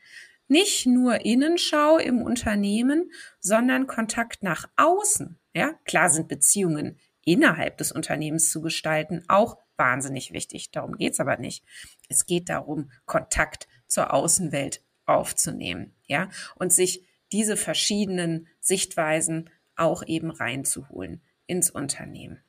Nicht 0.47 0.87
nur 0.87 1.25
Innenschau 1.25 1.99
im 1.99 2.23
Unternehmen, 2.23 3.11
sondern 3.41 3.87
Kontakt 3.87 4.43
nach 4.43 4.69
außen. 4.77 5.39
Ja, 5.53 5.75
klar 5.85 6.11
sind 6.11 6.29
Beziehungen 6.29 6.99
innerhalb 7.25 7.77
des 7.79 7.93
Unternehmens 7.93 8.51
zu 8.51 8.63
gestalten 8.63 9.25
auch 9.29 9.59
wahnsinnig 9.77 10.33
wichtig. 10.33 10.71
Darum 10.71 10.97
geht's 10.97 11.21
aber 11.21 11.37
nicht. 11.39 11.65
Es 12.09 12.25
geht 12.25 12.49
darum, 12.49 12.91
Kontakt 13.05 13.67
zur 13.87 14.13
Außenwelt 14.15 14.83
aufzunehmen, 15.07 15.95
ja, 16.07 16.29
und 16.57 16.73
sich 16.73 17.07
diese 17.33 17.57
verschiedenen 17.57 18.49
Sichtweisen 18.61 19.51
auch 19.79 20.03
eben 20.07 20.31
reinzuholen 20.31 21.21
ins 21.47 21.71
Unternehmen. 21.71 22.43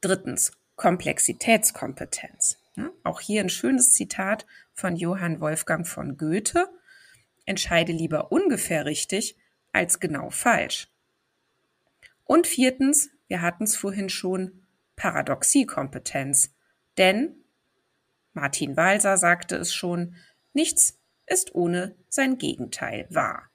Drittens, 0.00 0.52
Komplexitätskompetenz. 0.76 2.58
Auch 3.04 3.20
hier 3.20 3.42
ein 3.42 3.50
schönes 3.50 3.92
Zitat 3.92 4.46
von 4.72 4.96
Johann 4.96 5.40
Wolfgang 5.40 5.86
von 5.86 6.16
Goethe. 6.16 6.68
Entscheide 7.44 7.92
lieber 7.92 8.32
ungefähr 8.32 8.86
richtig 8.86 9.36
als 9.72 10.00
genau 10.00 10.30
falsch. 10.30 10.88
Und 12.24 12.46
viertens, 12.46 13.10
wir 13.28 13.42
hatten 13.42 13.64
es 13.64 13.76
vorhin 13.76 14.08
schon, 14.08 14.66
Paradoxiekompetenz. 14.96 16.54
Denn, 16.98 17.44
Martin 18.32 18.76
Walser 18.76 19.18
sagte 19.18 19.56
es 19.56 19.74
schon, 19.74 20.16
nichts 20.52 20.98
ist 21.26 21.54
ohne 21.54 21.94
sein 22.08 22.38
Gegenteil 22.38 23.06
wahr. 23.10 23.51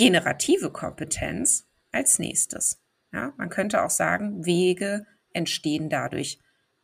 Generative 0.00 0.70
Kompetenz 0.70 1.68
als 1.92 2.18
nächstes. 2.18 2.80
Ja, 3.12 3.34
man 3.36 3.50
könnte 3.50 3.84
auch 3.84 3.90
sagen, 3.90 4.46
Wege 4.46 5.06
entstehen 5.34 5.90
dadurch, 5.90 6.38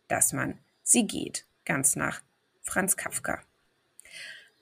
dass 0.06 0.34
man 0.34 0.58
sie 0.82 1.06
geht. 1.06 1.46
Ganz 1.64 1.96
nach 1.96 2.20
Franz 2.60 2.98
Kafka. 2.98 3.40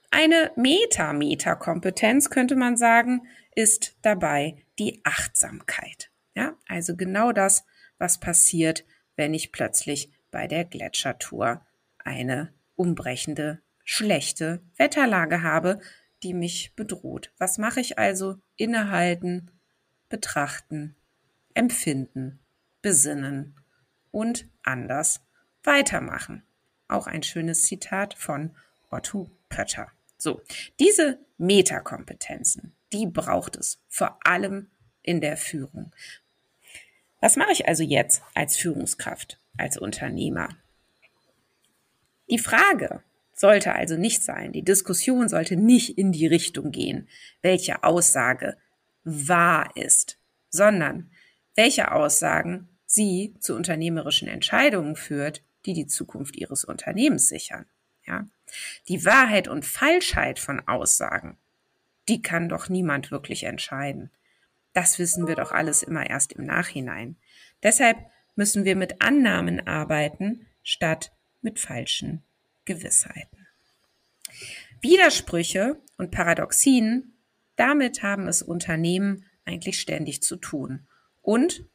Eine 0.09 0.53
Meta-Meta-Kompetenz 0.55 2.29
könnte 2.29 2.55
man 2.55 2.77
sagen, 2.77 3.27
ist 3.55 3.97
dabei 4.01 4.63
die 4.79 5.01
Achtsamkeit. 5.03 6.09
Ja, 6.33 6.53
also 6.65 6.95
genau 6.95 7.33
das, 7.33 7.65
was 7.97 8.21
passiert, 8.21 8.85
wenn 9.17 9.33
ich 9.33 9.51
plötzlich 9.51 10.13
bei 10.31 10.47
der 10.47 10.63
Gletschertour 10.63 11.65
eine 12.05 12.53
umbrechende, 12.77 13.59
schlechte 13.83 14.61
Wetterlage 14.77 15.43
habe, 15.43 15.81
die 16.25 16.33
mich 16.33 16.73
bedroht. 16.75 17.31
Was 17.37 17.59
mache 17.59 17.79
ich 17.79 17.99
also? 17.99 18.39
Innehalten, 18.55 19.51
betrachten, 20.09 20.95
empfinden, 21.53 22.39
besinnen 22.81 23.55
und 24.09 24.47
anders 24.63 25.21
weitermachen. 25.63 26.43
Auch 26.87 27.05
ein 27.05 27.21
schönes 27.21 27.61
Zitat 27.61 28.15
von 28.15 28.55
Otto 28.89 29.29
Pötter. 29.49 29.91
So, 30.17 30.41
diese 30.79 31.19
Metakompetenzen, 31.37 32.75
die 32.91 33.05
braucht 33.05 33.55
es 33.55 33.79
vor 33.87 34.17
allem 34.25 34.71
in 35.03 35.21
der 35.21 35.37
Führung. 35.37 35.93
Was 37.21 37.35
mache 37.35 37.51
ich 37.51 37.67
also 37.67 37.83
jetzt 37.83 38.23
als 38.33 38.57
Führungskraft, 38.57 39.39
als 39.57 39.77
Unternehmer? 39.77 40.49
Die 42.31 42.39
Frage 42.39 43.03
sollte 43.35 43.75
also 43.75 43.97
nicht 43.97 44.23
sein, 44.23 44.53
die 44.53 44.63
Diskussion 44.63 45.27
sollte 45.27 45.57
nicht 45.57 45.97
in 45.97 46.11
die 46.11 46.25
Richtung 46.25 46.71
gehen, 46.71 47.07
welche 47.41 47.83
Aussage 47.83 48.57
wahr 49.03 49.69
ist, 49.75 50.17
sondern 50.49 51.11
welche 51.53 51.91
Aussagen 51.91 52.69
sie 52.85 53.35
zu 53.39 53.55
unternehmerischen 53.55 54.27
Entscheidungen 54.27 54.95
führt, 54.95 55.43
die 55.65 55.73
die 55.73 55.87
Zukunft 55.87 56.37
ihres 56.37 56.63
Unternehmens 56.63 57.27
sichern. 57.27 57.65
Ja? 58.05 58.25
Die 58.87 59.03
Wahrheit 59.03 59.47
und 59.47 59.65
Falschheit 59.65 60.39
von 60.39 60.65
Aussagen, 60.67 61.37
die 62.07 62.21
kann 62.21 62.47
doch 62.49 62.69
niemand 62.69 63.11
wirklich 63.11 63.43
entscheiden. 63.43 64.11
Das 64.73 64.97
wissen 64.97 65.27
wir 65.27 65.35
doch 65.35 65.51
alles 65.51 65.83
immer 65.83 66.09
erst 66.09 66.33
im 66.33 66.45
Nachhinein. 66.45 67.17
Deshalb 67.63 67.97
müssen 68.35 68.63
wir 68.63 68.75
mit 68.75 69.01
Annahmen 69.01 69.65
arbeiten, 69.67 70.45
statt 70.63 71.11
mit 71.41 71.59
falschen 71.59 72.23
Gewissheiten. 72.65 73.47
Widersprüche 74.81 75.79
und 75.97 76.11
Paradoxien, 76.11 77.13
damit 77.55 78.03
haben 78.03 78.27
es 78.27 78.41
Unternehmen 78.41 79.25
eigentlich 79.45 79.79
ständig 79.79 80.21
zu 80.21 80.35
tun. 80.35 80.85
Und 81.21 81.65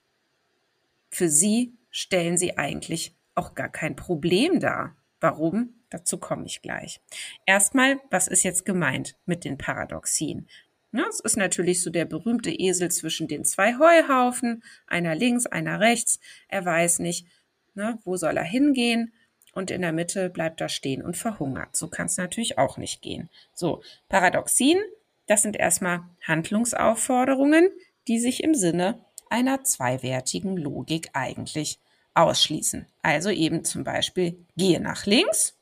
für 1.10 1.28
sie 1.28 1.72
stellen 1.90 2.36
sie 2.36 2.58
eigentlich 2.58 3.14
auch 3.34 3.54
gar 3.54 3.68
kein 3.68 3.96
Problem 3.96 4.60
dar. 4.60 4.96
Warum? 5.20 5.74
Dazu 5.90 6.18
komme 6.18 6.46
ich 6.46 6.62
gleich. 6.62 7.00
Erstmal, 7.46 7.98
was 8.10 8.28
ist 8.28 8.44
jetzt 8.44 8.64
gemeint 8.64 9.16
mit 9.26 9.44
den 9.44 9.58
Paradoxien? 9.58 10.48
Ja, 10.92 11.04
es 11.08 11.20
ist 11.20 11.36
natürlich 11.36 11.82
so 11.82 11.90
der 11.90 12.04
berühmte 12.04 12.50
Esel 12.50 12.90
zwischen 12.90 13.28
den 13.28 13.44
zwei 13.44 13.76
Heuhaufen, 13.76 14.62
einer 14.86 15.14
links, 15.14 15.46
einer 15.46 15.80
rechts. 15.80 16.20
Er 16.48 16.64
weiß 16.64 17.00
nicht, 17.00 17.26
ne, 17.74 17.98
wo 18.04 18.16
soll 18.16 18.36
er 18.36 18.44
hingehen 18.44 19.12
und 19.54 19.70
in 19.70 19.82
der 19.82 19.92
Mitte 19.92 20.30
bleibt 20.30 20.60
er 20.60 20.68
stehen 20.68 21.02
und 21.02 21.16
verhungert. 21.16 21.76
So 21.76 21.88
kann 21.88 22.06
es 22.06 22.16
natürlich 22.16 22.58
auch 22.58 22.76
nicht 22.76 23.02
gehen. 23.02 23.28
So, 23.54 23.82
Paradoxien, 24.08 24.78
das 25.26 25.42
sind 25.42 25.56
erstmal 25.56 26.02
Handlungsaufforderungen, 26.22 27.70
die 28.08 28.18
sich 28.18 28.42
im 28.42 28.54
Sinne 28.54 28.98
einer 29.28 29.64
zweiwertigen 29.64 30.56
Logik 30.56 31.10
eigentlich 31.12 31.78
ausschließen. 32.14 32.86
Also 33.02 33.30
eben 33.30 33.64
zum 33.64 33.84
Beispiel 33.84 34.36
gehe 34.56 34.80
nach 34.80 35.06
links 35.06 35.54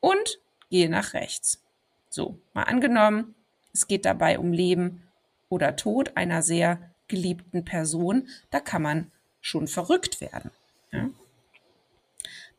und 0.00 0.38
gehe 0.70 0.88
nach 0.88 1.14
rechts. 1.14 1.62
So, 2.10 2.38
mal 2.52 2.64
angenommen, 2.64 3.34
es 3.72 3.86
geht 3.86 4.04
dabei 4.04 4.38
um 4.38 4.52
Leben 4.52 5.02
oder 5.48 5.76
Tod 5.76 6.16
einer 6.16 6.42
sehr 6.42 6.90
geliebten 7.08 7.64
Person. 7.64 8.28
Da 8.50 8.60
kann 8.60 8.82
man 8.82 9.10
schon 9.40 9.66
verrückt 9.66 10.20
werden. 10.20 10.50
Ja? 10.90 11.08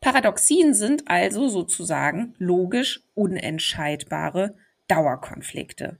Paradoxien 0.04 0.74
sind 0.74 1.08
also 1.08 1.48
sozusagen 1.48 2.34
logisch 2.36 3.00
unentscheidbare 3.14 4.54
Dauerkonflikte. 4.86 5.96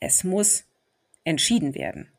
Es 0.00 0.24
muss 0.24 0.64
entschieden 1.24 1.74
werden. 1.74 2.10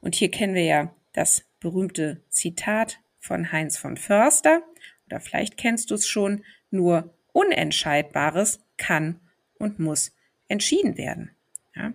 Und 0.00 0.14
hier 0.14 0.30
kennen 0.30 0.54
wir 0.54 0.64
ja 0.64 0.94
das 1.12 1.44
berühmte 1.60 2.22
Zitat 2.30 3.00
von 3.18 3.52
Heinz 3.52 3.76
von 3.76 3.98
Förster, 3.98 4.62
oder 5.08 5.20
vielleicht 5.20 5.58
kennst 5.58 5.90
du 5.90 5.94
es 5.94 6.08
schon, 6.08 6.42
nur 6.70 7.12
Unentscheidbares 7.34 8.60
kann 8.78 9.20
und 9.58 9.78
muss 9.78 10.16
entschieden 10.48 10.96
werden. 10.96 11.32
Ja? 11.76 11.92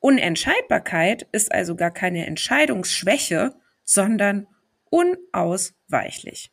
Unentscheidbarkeit 0.00 1.28
ist 1.32 1.52
also 1.52 1.76
gar 1.76 1.90
keine 1.90 2.24
Entscheidungsschwäche, 2.24 3.54
sondern 3.84 4.46
unausweichlich. 4.88 6.50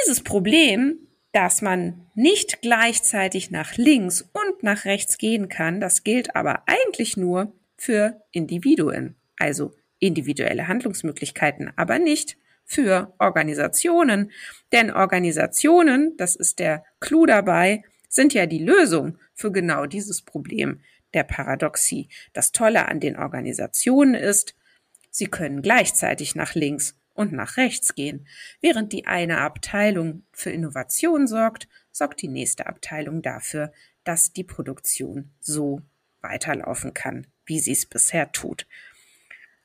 Dieses 0.00 0.22
Problem, 0.22 0.98
dass 1.32 1.62
man 1.62 2.06
nicht 2.14 2.60
gleichzeitig 2.62 3.50
nach 3.50 3.76
links 3.76 4.22
und 4.22 4.62
nach 4.62 4.84
rechts 4.84 5.18
gehen 5.18 5.48
kann, 5.48 5.80
das 5.80 6.04
gilt 6.04 6.36
aber 6.36 6.62
eigentlich 6.66 7.16
nur 7.16 7.52
für 7.76 8.22
Individuen, 8.30 9.16
also 9.38 9.74
individuelle 9.98 10.68
Handlungsmöglichkeiten, 10.68 11.72
aber 11.76 11.98
nicht 11.98 12.36
für 12.64 13.14
Organisationen. 13.18 14.30
Denn 14.72 14.90
Organisationen, 14.90 16.16
das 16.16 16.36
ist 16.36 16.58
der 16.58 16.84
Clou 17.00 17.26
dabei, 17.26 17.82
sind 18.08 18.34
ja 18.34 18.46
die 18.46 18.62
Lösung 18.62 19.18
für 19.34 19.52
genau 19.52 19.86
dieses 19.86 20.22
Problem 20.22 20.80
der 21.14 21.24
Paradoxie. 21.24 22.08
Das 22.32 22.52
Tolle 22.52 22.88
an 22.88 23.00
den 23.00 23.16
Organisationen 23.16 24.14
ist, 24.14 24.54
sie 25.10 25.26
können 25.26 25.62
gleichzeitig 25.62 26.34
nach 26.34 26.54
links 26.54 26.96
und 27.14 27.32
nach 27.32 27.56
rechts 27.56 27.94
gehen. 27.94 28.26
Während 28.60 28.92
die 28.92 29.06
eine 29.06 29.38
Abteilung 29.38 30.24
für 30.32 30.50
Innovation 30.50 31.26
sorgt, 31.26 31.68
sorgt 31.90 32.22
die 32.22 32.28
nächste 32.28 32.66
Abteilung 32.66 33.22
dafür, 33.22 33.72
dass 34.04 34.32
die 34.32 34.44
Produktion 34.44 35.30
so 35.40 35.82
weiterlaufen 36.20 36.94
kann, 36.94 37.26
wie 37.44 37.60
sie 37.60 37.72
es 37.72 37.86
bisher 37.86 38.32
tut. 38.32 38.66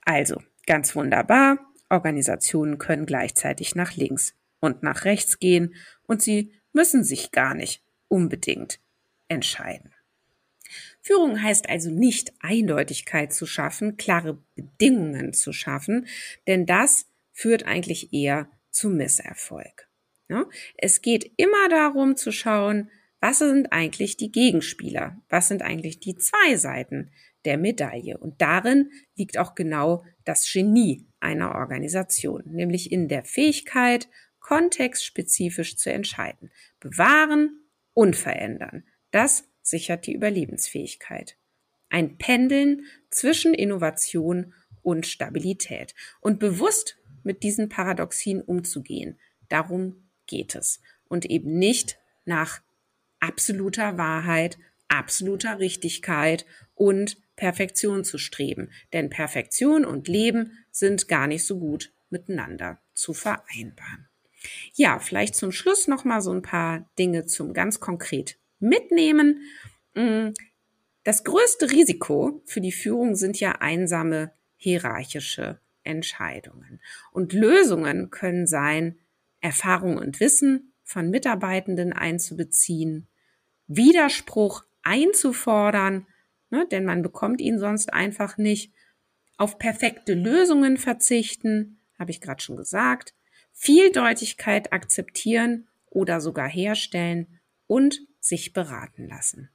Also, 0.02 0.42
ganz 0.66 0.96
wunderbar, 0.96 1.60
Organisationen 1.90 2.78
können 2.78 3.06
gleichzeitig 3.06 3.76
nach 3.76 3.96
links 3.96 4.36
und 4.60 4.84
nach 4.84 5.06
rechts 5.06 5.40
gehen 5.40 5.76
und 6.04 6.22
sie 6.22 6.52
müssen 6.74 7.04
sich 7.04 7.32
gar 7.32 7.54
nicht 7.54 7.84
unbedingt 8.08 8.80
entscheiden. 9.28 9.94
Führung 11.02 11.42
heißt 11.42 11.70
also 11.70 11.90
nicht 11.90 12.34
Eindeutigkeit 12.42 13.32
zu 13.32 13.46
schaffen, 13.46 13.96
klare 13.96 14.38
Bedingungen 14.56 15.34
zu 15.34 15.54
schaffen, 15.54 16.08
denn 16.48 16.66
das 16.66 17.08
führt 17.38 17.66
eigentlich 17.66 18.14
eher 18.14 18.50
zu 18.72 18.90
Misserfolg. 18.90 19.88
Ja? 20.28 20.46
Es 20.76 21.02
geht 21.02 21.32
immer 21.38 21.70
darum 21.70 22.16
zu 22.16 22.32
schauen, 22.32 22.90
was 23.20 23.40
sind 23.40 23.72
eigentlich 23.72 24.18
die 24.18 24.32
Gegenspieler? 24.32 25.22
Was 25.30 25.48
sind 25.48 25.62
eigentlich 25.62 26.00
die 26.00 26.16
zwei 26.16 26.56
Seiten 26.56 27.12
der 27.46 27.58
Medaille. 27.58 28.18
Und 28.18 28.42
darin 28.42 28.92
liegt 29.16 29.38
auch 29.38 29.56
genau 29.56 30.04
das 30.26 30.52
Genie 30.52 31.08
einer 31.22 31.56
Organisation, 31.56 32.44
nämlich 32.46 32.92
in 32.92 33.08
der 33.08 33.24
Fähigkeit, 33.24 34.10
kontextspezifisch 34.40 35.78
zu 35.78 35.92
entscheiden. 35.92 36.52
Bewahren 36.80 37.62
und 37.94 38.16
verändern. 38.18 38.84
Das 39.12 39.46
sichert 39.62 40.08
die 40.08 40.14
Überlebensfähigkeit. 40.14 41.38
Ein 41.90 42.18
Pendeln 42.18 42.86
zwischen 43.10 43.54
Innovation 43.54 44.54
und 44.82 45.06
Stabilität. 45.06 45.96
Und 46.20 46.40
bewusst 46.40 46.97
mit 47.28 47.44
diesen 47.44 47.70
Paradoxien 47.70 48.42
umzugehen. 48.42 49.20
Darum 49.50 50.10
geht 50.26 50.56
es. 50.56 50.82
Und 51.08 51.26
eben 51.26 51.60
nicht 51.60 52.00
nach 52.26 52.62
absoluter 53.20 53.98
Wahrheit, 53.98 54.58
absoluter 54.88 55.60
Richtigkeit 55.60 56.46
und 56.74 57.18
Perfektion 57.36 58.04
zu 58.04 58.18
streben. 58.18 58.72
Denn 58.94 59.10
Perfektion 59.10 59.86
und 59.86 60.08
Leben 60.08 60.58
sind 60.72 61.08
gar 61.08 61.28
nicht 61.28 61.46
so 61.46 61.60
gut 61.60 61.92
miteinander 62.10 62.80
zu 62.94 63.14
vereinbaren. 63.14 64.08
Ja, 64.74 65.00
vielleicht 65.00 65.36
zum 65.36 65.52
Schluss 65.52 65.88
noch 65.88 66.06
mal 66.06 66.22
so 66.22 66.32
ein 66.32 66.42
paar 66.42 66.90
Dinge 66.98 67.26
zum 67.26 67.54
ganz 67.54 67.80
konkret 67.80 68.38
mitnehmen. 68.60 69.42
Mm, 69.94 70.30
das 71.04 71.24
größte 71.24 71.72
Risiko 71.72 72.42
für 72.46 72.62
die 72.62 72.72
Führung 72.72 73.16
sind 73.16 73.40
ja 73.40 73.54
einsame 73.60 74.32
hierarchische 74.56 75.60
Entscheidungen. 75.88 76.80
Und 77.12 77.34
Lösungen 77.34 78.12
können 78.12 78.46
sein, 78.46 79.00
Erfahrung 79.42 79.98
und 79.98 80.20
Wissen 80.20 80.74
von 80.84 81.10
Mitarbeitenden 81.10 81.94
einzubeziehen, 81.94 83.08
Widerspruch 83.68 84.64
einzufordern, 84.84 86.08
ne, 86.50 86.68
denn 86.72 86.86
man 86.86 87.02
bekommt 87.02 87.42
ihn 87.42 87.60
sonst 87.60 87.94
einfach 87.94 88.38
nicht, 88.38 88.74
auf 89.38 89.60
perfekte 89.60 90.14
Lösungen 90.14 90.78
verzichten, 90.78 91.80
habe 92.00 92.12
ich 92.12 92.22
gerade 92.22 92.42
schon 92.42 92.58
gesagt, 92.58 93.14
Vieldeutigkeit 93.54 94.74
akzeptieren 94.74 95.68
oder 95.90 96.22
sogar 96.22 96.48
herstellen 96.48 97.40
und 97.68 98.02
sich 98.20 98.54
beraten 98.54 99.08
lassen. 99.08 99.50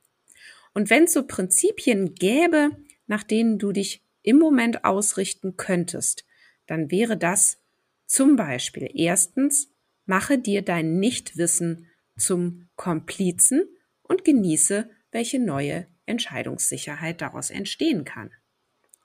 Und 0.74 0.90
wenn 0.90 1.04
es 1.04 1.12
so 1.12 1.26
Prinzipien 1.26 2.14
gäbe, 2.14 2.70
nach 3.06 3.22
denen 3.22 3.58
du 3.58 3.72
dich 3.72 4.01
im 4.22 4.38
Moment 4.38 4.84
ausrichten 4.84 5.56
könntest, 5.56 6.24
dann 6.66 6.90
wäre 6.90 7.16
das 7.16 7.58
zum 8.06 8.36
Beispiel 8.36 8.90
erstens, 8.94 9.72
mache 10.06 10.38
dir 10.38 10.62
dein 10.62 10.98
Nichtwissen 10.98 11.88
zum 12.16 12.68
Komplizen 12.76 13.66
und 14.02 14.24
genieße, 14.24 14.90
welche 15.10 15.38
neue 15.38 15.86
Entscheidungssicherheit 16.06 17.20
daraus 17.20 17.50
entstehen 17.50 18.04
kann. 18.04 18.30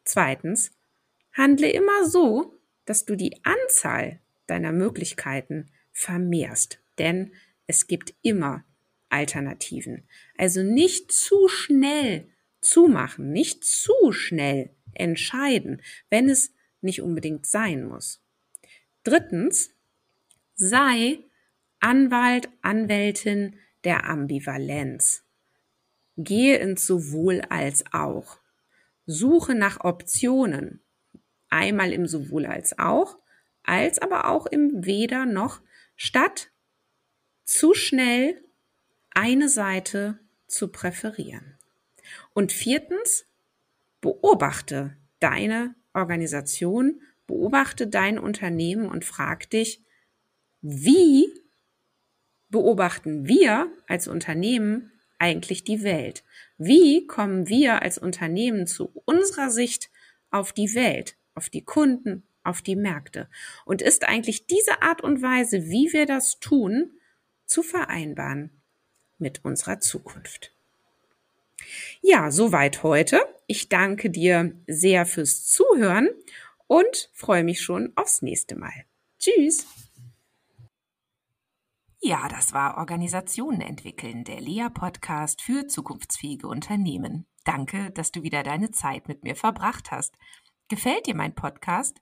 Zweitens, 0.04 0.72
handle 1.34 1.70
immer 1.70 2.08
so, 2.08 2.60
dass 2.86 3.06
du 3.06 3.16
die 3.16 3.40
Anzahl 3.44 4.20
deiner 4.48 4.72
Möglichkeiten 4.72 5.70
vermehrst, 5.92 6.80
denn 6.98 7.34
es 7.68 7.88
gibt 7.88 8.14
immer 8.22 8.64
Alternativen. 9.10 10.08
Also 10.38 10.64
nicht 10.64 11.12
zu 11.12 11.48
schnell 11.48 12.30
zumachen, 12.62 13.32
nicht 13.32 13.64
zu 13.64 14.12
schnell 14.12 14.72
entscheiden, 15.00 15.82
wenn 16.10 16.30
es 16.30 16.54
nicht 16.82 17.02
unbedingt 17.02 17.46
sein 17.46 17.86
muss. 17.86 18.22
Drittens, 19.04 19.72
sei 20.56 21.20
Anwalt, 21.80 22.50
Anwältin 22.62 23.56
der 23.84 24.06
Ambivalenz. 24.06 25.24
Gehe 26.18 26.58
ins 26.58 26.86
sowohl 26.88 27.42
als 27.50 27.86
auch. 27.94 28.40
Suche 29.06 29.56
nach 29.56 29.82
Optionen. 29.82 30.82
Einmal 31.50 31.94
im 31.94 32.08
sowohl 32.08 32.46
als 32.46 32.78
auch, 32.78 33.18
als 33.64 34.00
aber 34.00 34.30
auch 34.30 34.48
im 34.48 34.86
weder 34.86 35.26
noch, 35.26 35.62
statt 35.96 36.50
zu 37.46 37.74
schnell 37.74 38.44
eine 39.12 39.48
Seite 39.48 40.20
zu 40.48 40.68
präferieren. 40.68 41.58
Und 42.34 42.52
viertens, 42.52 43.26
beobachte 44.02 44.96
deine 45.20 45.76
Organisation, 45.94 47.02
beobachte 47.26 47.88
dein 47.88 48.20
Unternehmen 48.20 48.88
und 48.88 49.06
frag 49.06 49.50
dich, 49.50 49.84
wie 50.62 51.28
beobachten 52.50 53.28
wir 53.28 53.72
als 53.88 54.08
Unternehmen 54.08 54.92
eigentlich 55.20 55.64
die 55.64 55.84
Welt? 55.84 56.24
Wie 56.58 57.08
kommen 57.08 57.48
wir 57.48 57.82
als 57.82 57.98
Unternehmen 57.98 58.68
zu 58.68 58.92
unserer 59.06 59.50
Sicht 59.50 59.90
auf 60.32 60.54
die 60.54 60.74
Welt, 60.76 61.18
auf 61.34 61.50
die 61.50 61.64
Kunden, 61.64 62.24
auf 62.44 62.62
die 62.62 62.76
Märkte? 62.76 63.30
Und 63.66 63.82
ist 63.82 64.08
eigentlich 64.08 64.48
diese 64.48 64.82
Art 64.82 65.02
und 65.02 65.22
Weise, 65.22 65.66
wie 65.66 65.92
wir 65.94 66.06
das 66.06 66.40
tun, 66.40 66.92
zu 67.46 67.64
vereinbaren 67.64 68.62
mit 69.18 69.44
unserer 69.44 69.80
Zukunft? 69.80 70.54
Ja, 72.02 72.32
soweit 72.32 72.84
heute. 72.84 73.22
Ich 73.48 73.70
danke 73.70 74.10
dir 74.10 74.60
sehr 74.68 75.06
fürs 75.06 75.46
Zuhören 75.46 76.10
und 76.68 77.10
freue 77.14 77.46
mich 77.46 77.62
schon 77.62 77.94
aufs 77.96 78.22
nächste 78.22 78.58
Mal. 78.58 78.86
Tschüss! 79.20 79.66
Ja, 82.02 82.28
das 82.28 82.54
war 82.54 82.78
Organisationen 82.78 83.62
entwickeln, 83.62 84.24
der 84.24 84.40
Lea-Podcast 84.40 85.42
für 85.42 85.66
zukunftsfähige 85.68 86.48
Unternehmen. 86.48 87.26
Danke, 87.46 87.90
dass 87.92 88.12
du 88.12 88.22
wieder 88.22 88.44
deine 88.44 88.72
Zeit 88.72 89.08
mit 89.08 89.24
mir 89.24 89.36
verbracht 89.36 89.92
hast. 89.92 90.18
Gefällt 90.68 91.08
dir 91.08 91.16
mein 91.16 91.34
Podcast? 91.34 92.02